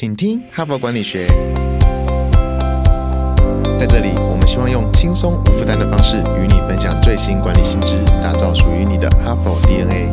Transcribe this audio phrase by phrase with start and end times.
[0.00, 1.26] 请听哈佛管理学。
[3.76, 10.12] 在这里，我们希望用轻松无负担的方式与你分享最新管理新知，打造属于你的哈佛 DNA。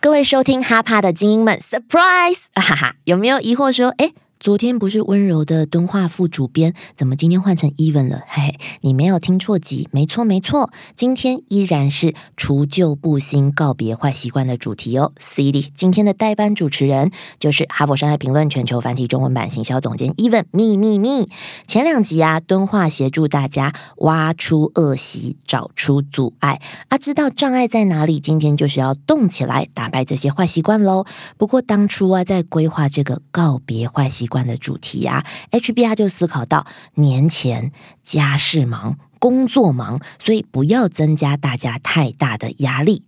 [0.00, 2.46] 各位收听哈帕的精英们，surprise！
[2.54, 4.10] 哈哈，有没有疑惑说，哎？
[4.40, 8.22] 昨天不是温柔的敦化副主编，怎么今天换成 Even 了？
[8.26, 15.12] 嘿嘿，你没有听错集，没错没错，今天依然是除旧布新、告别坏习惯的主题哦。
[15.20, 21.28] C D 今天的代班主持人就是哈佛商业评论全球繁体中文版行销总监 Even 秘密密。
[21.66, 28.18] 前两集啊，敦化协助大家挖出恶习，找出阻碍啊，知道障碍在哪里。
[28.18, 31.04] 今天就是要动起来，打败这些坏习惯喽。
[31.36, 34.29] 不过当初啊，在规划这个告别坏习。
[34.30, 43.02] 观的主题呀，HBR 就思考到年前家事忙、工作忙，所以不要增加大家太大的压力。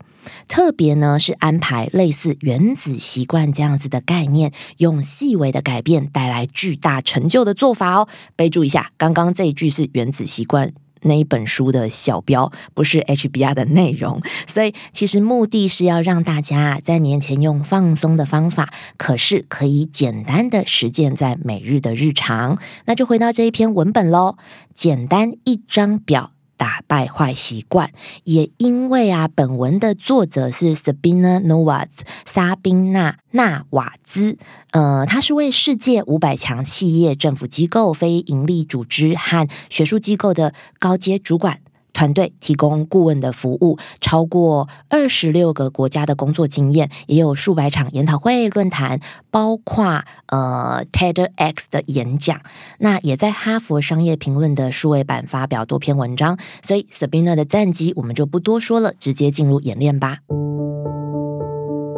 [0.46, 8.08] 特别呢是安排类似原子习惯这样子的概念，用细微的改变带来巨大成就的做法哦。
[8.36, 10.72] 备注一下，刚刚这一句是原子习惯。
[11.02, 22.58] 那一本书的小标不是 HBR 的内容，所以其实目的是要让大家在年前用放松的方法，可是可以简单的实践在每日的日常。
[22.86, 24.36] 那就回到这一篇文本喽，
[24.74, 26.32] 简单一张表。
[26.62, 27.90] 打败坏习惯，
[28.22, 34.38] 也因为啊，本文的作者是 Sabina n o w a z 沙宾娜纳瓦兹，
[34.70, 41.58] 呃，他是为世界五百强企业、政府机构、非营利组织和学术机构的高阶主管。
[41.92, 52.40] 团队提供顾问的服务，超过二十六个国家的工作经验，也有数百场研讨会论坛，包括呃 TEDx 的演讲。
[52.78, 56.38] 那也在哈佛商业评论的数位版发表多篇文章。
[56.62, 60.18] 所以 Sabina 的战绩我们就不多说了，直接进入演练吧。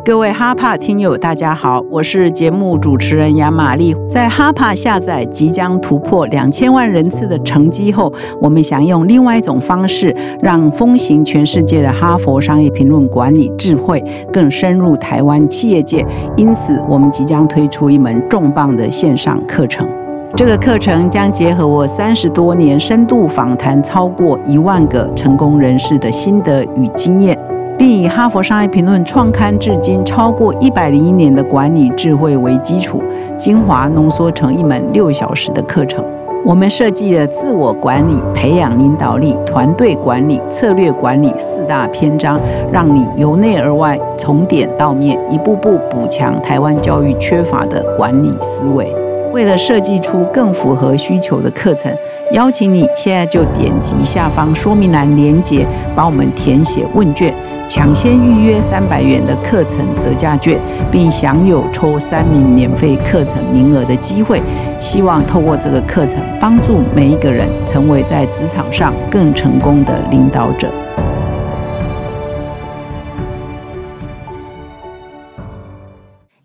[0.05, 3.97] 各位哈帕听友，大家好，我是节目主持人杨玛丽。
[4.11, 16.05] 在哈帕下载即将突破两千万人次的成绩后，我们想用另外一种方式，让风行全世界的哈佛商业评论管理智慧更深入台湾企业界。
[16.37, 19.89] 因此，我们即将推出一门重磅的线上课程。
[20.37, 27.39] 这个课程将结合我三十多年深度访谈超过一万个成功人士的心得与经验。
[27.85, 33.03] 并以哈佛商业评论创刊至今超过一百零一年的管理智慧为基础，
[33.37, 36.03] 精华浓缩成一门六小时的课程。
[36.47, 42.41] 我们设计了自我管理、培养领导力、团队管理、策略管理四大篇章，
[42.73, 49.04] 让你由内而外、从点到面，一步步补强台湾教育缺乏的管理思维。
[49.35, 51.93] 为了设计出更符合需求的课程，
[52.31, 57.35] 邀请你现在就点击下方说明栏连接，帮我们填写问卷，
[57.69, 60.57] 抢先预约三百元的课程折价券，
[60.89, 64.41] 并享有抽三名免费课程名额的机会。
[64.79, 70.69] 希望透过这个课程，帮助每一个人成为在职场上更成功的领导者。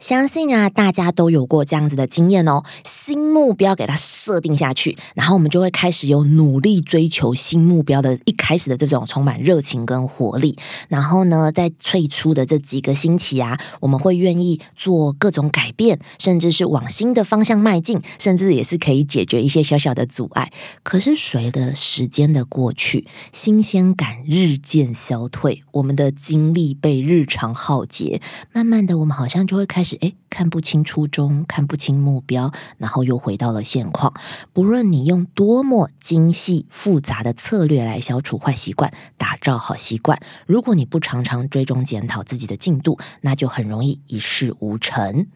[0.09, 2.63] 相信啊，大家都有过这样子的经验哦。
[2.83, 10.57] 新目标给它设定下去，然后我们就会开始有努力追求新目标的一开始的这种充满热情跟活力。
[10.87, 20.51] 然后呢，在最初的这几个星期啊，我们会愿意做各种改变，甚至是往新的方向迈进，甚至也是可以解决一些小小的阻碍。
[20.81, 28.19] 可是随着时间的过去，新鲜感日渐消退，我们的精力被日常耗竭，
[28.51, 29.98] 慢慢的，我们好像就会开始。
[30.01, 34.13] 哎，看不清初衷，看不清目标，然后又回到了现况。
[34.53, 45.27] 不论你用多么精细复杂的策略来消除坏习惯，打造好习惯，如果你不常常追踪检讨自己的进度，那就很容易一事无成。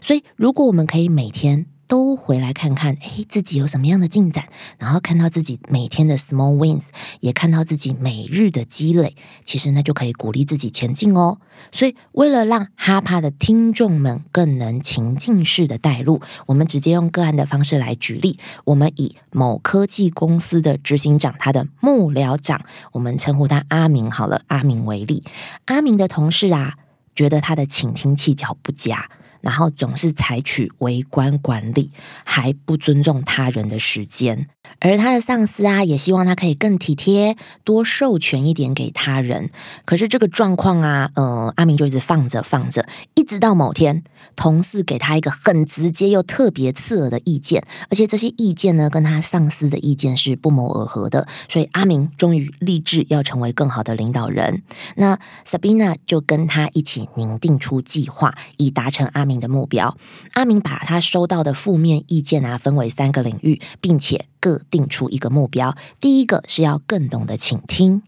[0.00, 4.44] 所以，如果我们可以每天，都回来看看，哎，自己有什么样的进展，
[4.78, 6.84] 然后看到自己每天的 small wins，
[7.20, 11.38] 也看到自己每日的积累，其实那就可以鼓励自己前进哦。
[11.72, 18.38] 所以，为了让哈帕的听众们更能情境式的带入，我们直接用个案的方式来举例。
[18.64, 22.60] 我们以某科技公司的执行长，他的幕僚长，
[22.92, 25.24] 我们称呼他阿明好了，阿明为例。
[25.64, 26.74] 阿明的同事啊，
[27.14, 29.10] 觉得他的倾听技巧不佳。
[29.40, 31.90] 然后总是采取微观管理，
[32.24, 34.48] 还不尊重他人的时间。
[34.80, 39.50] 而他的上司啊，也希望他可以更体贴，多授权一点给他人。
[39.84, 44.04] 可是这个状况啊，呃，阿明就一直放着放着，一直到某天，
[44.36, 51.26] 同事给他一个很直接又特别刺耳的意见，而且这些意见呢，跟他上司的意见是不谋而合的。
[51.48, 54.62] 所以阿明终于立志要成为更好的领导人。
[54.96, 59.96] 那 Sabina 就跟他一起拟定出计划，以达成阿明的目标。
[60.32, 64.24] 阿明把他收到的负面意见啊，分为三个领域，并且。
[64.40, 68.02] 各定出一个目标，第一个是要更懂得倾听，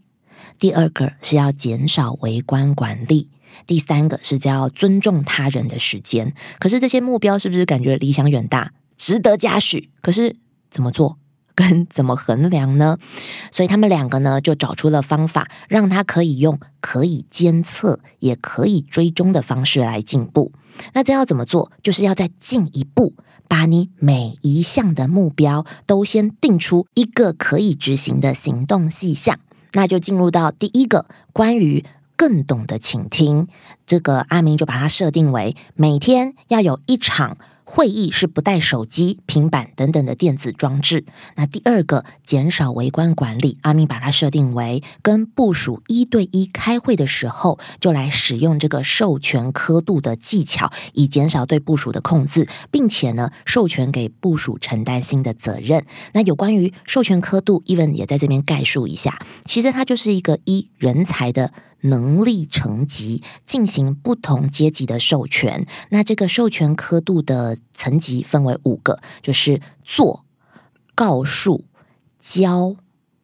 [0.61, 3.29] 第二个是要减少围观管理，
[3.67, 6.33] 第三个是叫尊重他人的时间。
[6.61, 9.91] 可是这些目标是不是感觉理想远大，值得嘉许？
[10.01, 10.37] 可是
[10.71, 11.19] 怎么做
[11.89, 12.99] 怎么衡量呢？
[13.51, 20.53] 所以他们两个呢就找出了方法，让他可以用可以监测也可以追踪的方式来进步。
[20.93, 21.73] 那这要怎么做？
[21.83, 23.15] 就是要再进一步。
[23.49, 29.41] 把你每一项的目标都先定出一个可以执行的行动细项，
[29.73, 31.85] 那就进入到第一个关于
[32.15, 33.49] 更懂得倾听。
[33.85, 37.39] 这个阿明就把它设定为每天要有一场。
[37.73, 41.05] 会议是不带手机、平板等等的电子装置。
[41.37, 55.87] 那第二个，减少围观管理，阿明把它设定为跟部署一对一开会的时候，就来使用这个授权刻度的技巧，以减少对部署的控制，并且呢，授权给部署承担新的责任。
[56.13, 59.21] 那有关于授权刻度，even 也在这边概述一下。
[59.45, 61.53] 其实它就是一个一人才的。
[61.83, 70.25] 能力层级进行不同阶级的授权，那这个授权刻度的层级分为五个，就是做、
[70.95, 71.65] 告诉、
[72.21, 72.77] 教、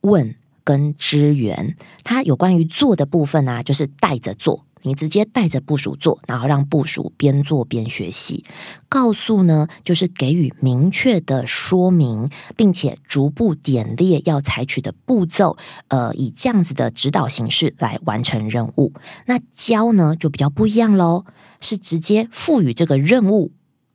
[0.03, 1.77] 问跟支援。
[2.05, 4.66] 它有关于做的部分呢，就是带着做。
[4.87, 8.45] 你直接带着部署做，然后让部署边做边学习。
[8.89, 15.57] 告诉呢，就是给予明确的说明，并且逐步点列要采取的步骤，
[15.89, 18.93] 呃，以这样子的指导形式来完成任务。
[19.27, 21.25] 那教呢，就比较不一样喽，
[21.61, 23.51] 是直接赋予这个任务。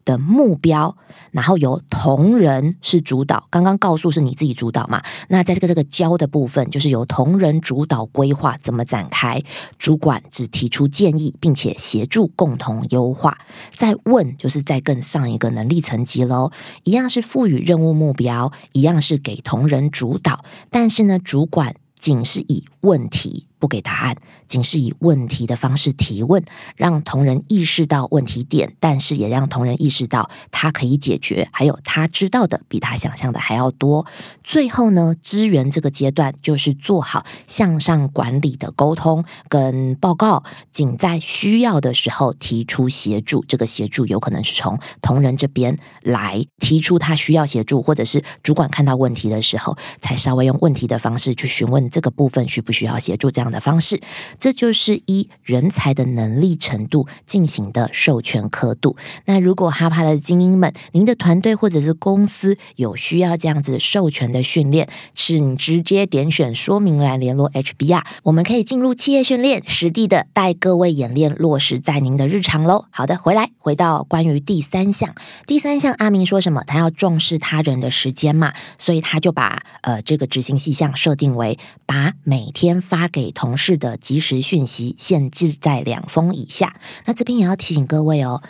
[0.06, 0.96] 的目标，
[1.32, 3.48] 然后由同仁是主导。
[3.50, 5.02] 刚刚告诉是你自己主导嘛？
[5.30, 9.42] 那在这个这个教的部分，就是由同仁主导规划怎么展开，
[9.78, 13.38] 主管只提出建议，并且协助共同优化。
[13.72, 16.52] 再问，就是在更上一个能力层级喽。
[16.84, 23.48] 一样是赋予任务目标，一样是给同仁主导，但是呢，主管仅是以问题。
[23.62, 24.18] 不给答案，
[24.48, 26.44] 仅是以问题的方式提问，
[26.76, 34.08] 让同仁意识到问题点，但是也让同仁意识到他可以解决，还有他知道的比他想象的还要多。
[34.44, 43.46] 最后呢，支援这个阶段就是做好向上管理的沟通跟报告，仅在需要的时候提出协助。
[43.48, 53.30] 这个协助有可能是从同仁这边来提出他需要协助，或者是主管看到问题的时候，才稍微用问题的方式去询问这个部分需不需要协助。
[53.30, 53.52] 这样。
[53.52, 54.00] 的方式，
[54.40, 58.96] 这就是依人才的能力程度进行的授权刻度。
[59.26, 72.86] 那如果哈帕的精英们，您的团队或者是公司有需要这样子授权的训练，请直接点选说明栏联络 HBR，我们可以进入企业训练，实地的带各位演练落实在您的日常喽。
[72.90, 75.14] 好的，回来回到关于第三项，
[75.46, 76.64] 第三项阿明说什么？
[76.66, 83.32] 他要重视他人的时间嘛，所以他就把呃这个执行细项设定为把每天发给。
[83.32, 86.76] 同事的及时讯息限制在两封以下。
[87.06, 88.44] 那这边也要提醒各位哦，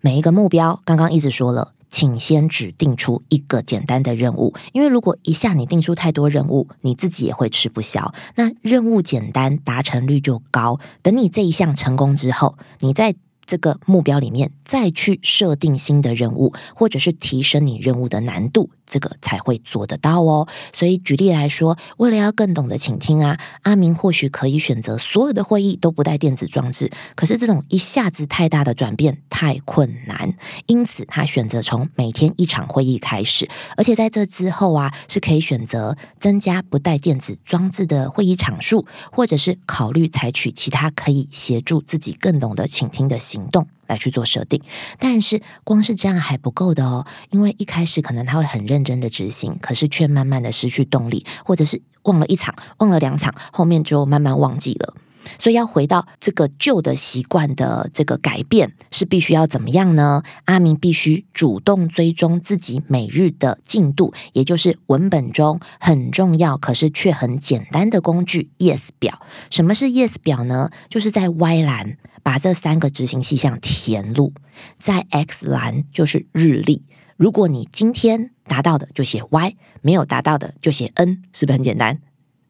[0.00, 8.12] 每一个目标，刚刚一直说了，请先指定出一个简单的任务，因为如果一下你定出太多任务，你自己也会吃不消。
[8.34, 10.80] 那任务简单，达成率就高。
[11.02, 18.70] 等你这一项成功之后，你再这个目标里面再去设定新的任务，或者是提升你任务的难度。
[18.84, 20.46] 这个才会做得到哦。
[20.74, 26.90] 所以举例来说，为了要更懂得倾听啊，阿明或许可以选择所有的会议都不带电子装置。
[27.14, 30.34] 可是这种一下子太大的转变太困难，
[30.66, 43.66] 因此他选择从每天一场会议开始，而且在这之后啊，是可以选择增加不带电子装置的会议场数，或者是考虑采取其他可以协助自己更懂得倾听的行动。
[43.88, 44.62] 来去做设定，
[44.98, 54.94] 但是光是这样还不够的哦，因为一开始可能他会很认真的执行，可是却慢慢的失去动力，或者是忘了一场，忘了两场，后面就慢慢忘记了。
[55.38, 60.22] 所以要回到这个旧的习惯的这个改变，是必须要怎么样呢？
[60.44, 69.20] 阿明必须主动追踪自己每日的进度，也就是文本中很重要，可是却很简单的工具 Yes 表。
[69.50, 70.70] 什么是 Yes 表呢？
[70.88, 74.32] 就是在 Y 栏把这三个执行细项填入，
[74.78, 76.82] 在 X 栏就是日历。
[77.16, 82.00] 如果你今天达到的就写 Y，没有达到的就写 N，是不是很简单？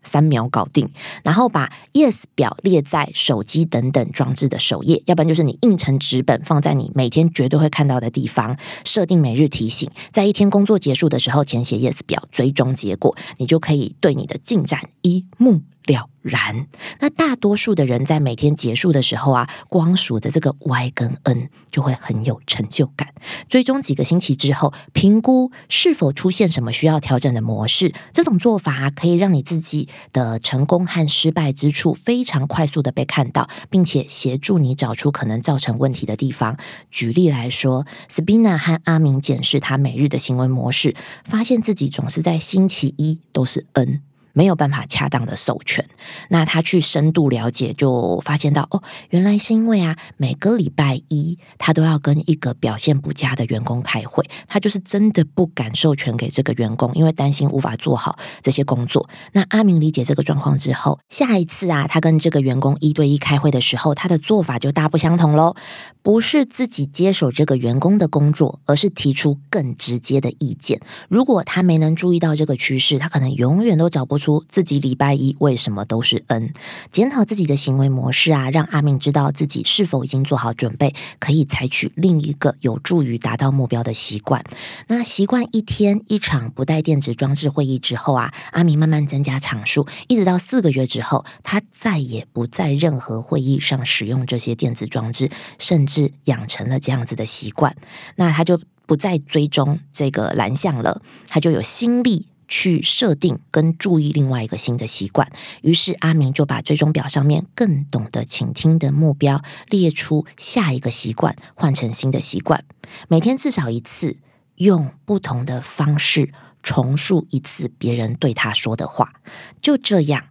[0.03, 0.91] 三秒搞定，
[1.23, 16.67] 然后把 Yes 表列在手机等等装置的首页，要不然就是你印成纸本放在你每天绝对会看到的地方，设定每日提醒，在一天工作结束的时候填写 Yes 表，追踪结果，你就可以对你的进展一目了然。
[17.01, 23.13] 那大多数的人在每天结束的时候啊，光数的这个 Y 跟 N 就会很有成就感。
[23.49, 27.93] 追踪几个星期之后，评估是否出现什么需要调整的模式。
[28.13, 36.57] 这种做法可以让你自己的成功和失败之处非常快速的被看到，并且协助你找出可能造成问题的地方。
[36.91, 44.03] 举例来说，Spina 和阿明检视他每日的行为模式，发现自己总是在星期一都是 N。
[44.33, 45.85] 没有办法恰当的授权，
[46.29, 59.07] 那他去深度了解，就发现到哦，原来是因为啊，每个礼拜一他都要跟一个表现不佳的员工开会，他就是真的不敢授权给这个员工，因为担心无法做好这些工作。
[59.33, 65.55] 那阿明理解这个状况之后，下一次啊，他跟这个员工一对一开会的时候，他的做法就大不相同喽，
[66.03, 70.81] 不是自己接手这个员工的工作，而是提出更直接的意见。
[71.11, 74.22] 如果他没能注意到这个趋势，他可能永远都找不。
[74.23, 76.55] 出自己礼拜一为什么都是 N，
[76.93, 84.45] 检讨自己的行为模式啊，让阿明知道自己是否已经做好准备，可以采取另一个有助于达到目标的习惯。
[84.87, 97.75] 那习惯一天一场不带电子装置会议之后啊，阿明慢慢增加场数，一直到四个月之后，他再也不在任何会议上使用这些电子装置，甚至养成了这样子的习惯。
[98.15, 102.27] 那他就不再追踪这个蓝象了，他就有心力。
[102.53, 105.33] 去设定跟注意另外一个新的习惯，
[105.63, 112.63] 于是阿明就把追踪表上面更懂得倾听的目标列出下一个习惯，换成新的习惯，
[113.09, 114.19] 每天至少一次
[114.57, 119.15] 用不同的方式重述一次别人对他说的话。
[119.63, 120.25] 就这样，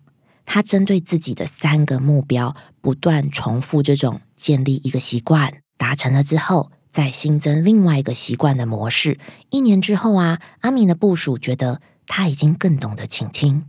[0.45, 9.17] 他针对自己的三个目标不断重复这种建立一个习惯，达成了之后，再新增另外一个习惯的模式。
[9.49, 11.81] 一年之后啊，阿明的部署觉得。
[12.07, 13.63] 他已经更懂得倾听，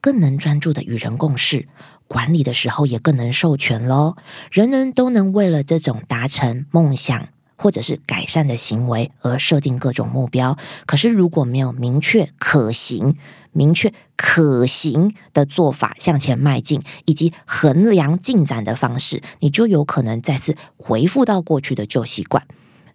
[0.00, 1.68] 更能专注的与人共事，
[2.08, 4.16] 管理的时候也更能授权喽。
[4.50, 13.16] 人人都能为了这种达成梦想或者是改善的行为而设定各种目标，可是如果没有明确可行、
[13.52, 22.46] 明确可行的做法向前迈进，以及衡量进展的方式，你就有可能再次回复到过去的旧习惯。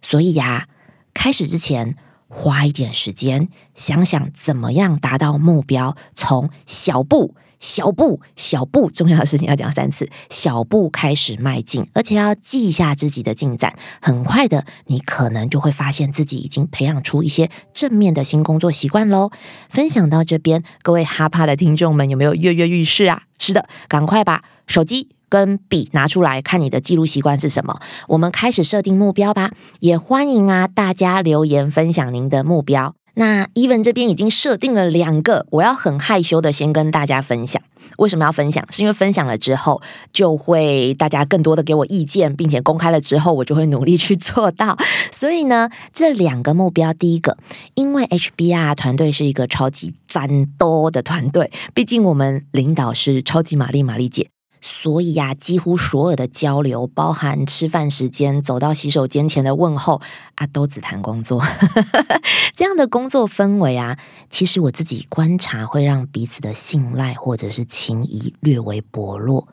[0.02, 0.68] 所以呀，
[1.14, 1.96] 开始之前。
[2.32, 13.74] 花一点时间想想怎么样达到目标，从小步、小步、小步，重要的事情要讲三次，小步开始迈进，而且要记一下自己的进展。
[14.00, 19.30] 很快的，你可能就会发现自己已经培养出一些正面的新工作习惯喽。
[19.68, 23.24] 分享到这边，各位哈帕的听众们有没有跃跃欲试啊？
[23.38, 25.08] 是的，赶快把手机。
[25.30, 27.80] 跟笔拿出来看，你的记录习惯是什么？
[28.08, 29.52] 我们开始设定目标吧。
[29.78, 32.94] 也欢迎啊，大家留言分享您的目标。
[33.14, 37.60] 那 Even 这边已经设定了两个，我要很害羞的先跟大家分享。
[37.98, 38.64] 为什么要分享？
[38.70, 39.82] 是因为分享了之后，
[40.12, 44.78] 就会大家更多的给我意见，并且公开了之后，我就会努力去做到。
[45.12, 47.36] 所以呢，这两个目标，第一个，
[47.74, 54.30] 因为 HBR 团队是一个超级战斗的团队，毕竟我们领导是超级玛丽玛丽姐。
[54.62, 60.00] 所以呀，几乎所有的交流，包含吃饭时间、走到洗手间前的问候
[60.34, 61.42] 啊，都只谈工作。
[62.54, 63.98] 这样的工作氛围啊，
[64.28, 69.48] 其实我自己观察会让彼此的信赖或者是情谊略为薄弱。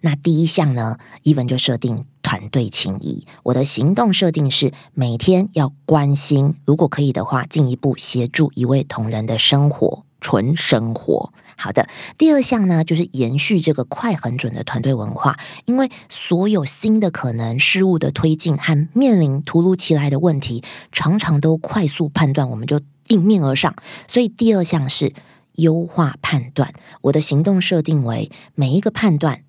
[0.00, 3.26] 那第一项呢，一文就设定团队情谊。
[3.42, 10.04] 我的行动设定是每天要关心，如果可以的话，进一步协助一位同仁的生活。
[10.24, 11.88] 纯生活，好的。
[12.18, 15.38] 第二项呢，就是延续这个快、很准的团队文化。
[15.64, 23.76] 因为所有新的可能事物的推进和面临突如其来的问题，常常都快速判断，我们就迎面而上。
[24.08, 25.14] 所以第二项是
[25.52, 26.74] 优化判断。
[27.02, 29.44] 我的行动设定为每一个判断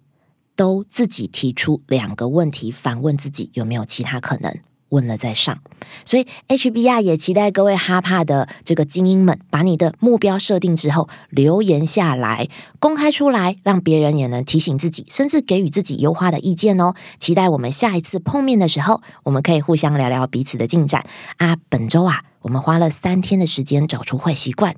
[0.56, 4.60] 都自己提出两个问题，反问自己有没有其他可能。
[4.94, 5.60] 问了再上。
[6.06, 12.48] 所以 HBR 也期待各位哈帕的这个精英们，把你的目标设定之后留言下来，
[12.80, 16.94] 公开出来，让别人也能提醒自己，甚至给予自己优化的意见哦。
[17.20, 21.06] 期待我们下一次碰面的时候，我们可以互相聊聊彼此的进展
[21.38, 21.58] 啊。
[21.70, 24.76] 本周啊，我们花了三天的时间找出坏习惯。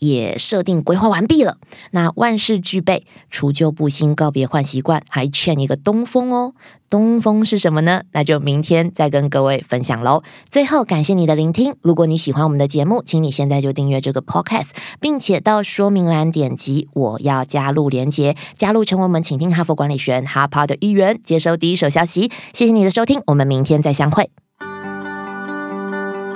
[0.00, 1.58] 也设定规划完毕了，
[1.92, 6.52] 那万事俱备，除旧布新，告别坏习惯，还欠一个东风哦。
[6.90, 8.02] 东风是什么呢？
[8.10, 10.24] 那就明天再跟各位分享喽。
[10.50, 22.32] 最后感谢你的聆听，如果你喜欢我们的节目，请你现在就订阅这个 podcast，并且到说明栏点击我要加入连接，加入成为我们请听哈佛管理学院哈 a 的一员，接收第一手消息。
[22.52, 24.43] 谢谢你的收听，我们明天再相会。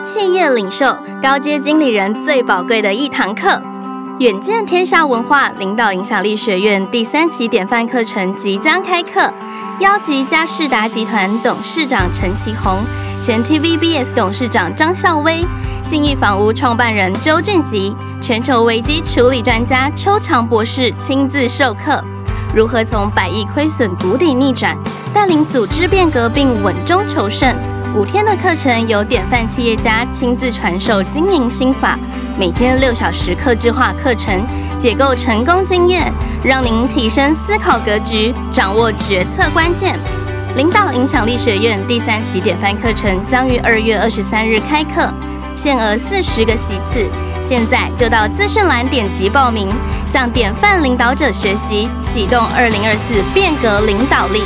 [0.03, 3.61] 企业领袖、高阶经理人最宝贵的一堂课，
[4.21, 9.33] 远见天下文化领导影响力学院第三期典范课程即将开课，
[9.81, 12.79] 邀集嘉士达集团董事长陈其宏、
[13.21, 15.45] 前 TVBS 董事长张孝威、
[15.83, 22.03] 信义房屋创办人周俊吉、全球危机处理专家邱强博士亲自授课，
[22.55, 24.79] 如何从百亿亏损谷底逆转，
[25.13, 27.53] 带领组织变革并稳中求胜。
[27.95, 31.99] 五天的课程由典范企业家亲自传授经营心法，
[32.39, 34.47] 每天六小时客制化课程，
[34.79, 36.13] 解构成功经验，
[36.45, 39.97] 让您提升思考格局，掌握决策关键。
[40.55, 45.13] 领导影响力学院第三期典范课程将于二月二十三日开课，
[45.57, 47.07] 限额四十个席次，
[47.43, 49.69] 现在就到资讯栏点击报名，
[50.07, 54.43] 向典范领导者学习，启动二零二四变革领导力。